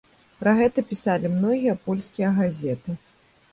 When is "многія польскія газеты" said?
1.35-2.99